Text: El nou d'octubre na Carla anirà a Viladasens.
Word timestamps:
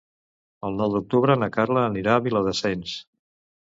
El 0.69 0.79
nou 0.79 0.95
d'octubre 0.95 1.37
na 1.43 1.51
Carla 1.59 1.87
anirà 1.93 2.19
a 2.19 2.27
Viladasens. 2.31 3.01